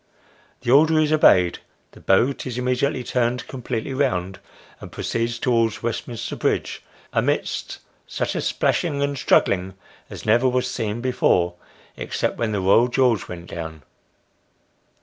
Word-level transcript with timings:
The 0.61 0.71
order 0.71 0.99
is 0.99 1.13
obeyed; 1.13 1.59
the 1.91 1.99
boat 1.99 2.47
is 2.47 2.57
immediately 2.57 3.03
turned 3.03 3.45
completely 3.47 3.93
round, 3.93 4.39
and 4.79 4.91
proceeds 4.91 5.37
towards 5.37 5.83
Westminster 5.83 6.35
Bridge, 6.35 6.81
amidst 7.13 7.77
such 8.07 8.33
a 8.33 8.41
splashing 8.41 9.03
and 9.03 9.15
struggling 9.15 9.75
as 10.09 10.25
never 10.25 10.49
was 10.49 10.67
seen 10.67 11.01
before, 11.01 11.53
except 11.97 12.39
when 12.39 12.51
the 12.51 12.61
Royal 12.61 12.87
George 12.87 13.27
went 13.27 13.45
down. 13.47 13.83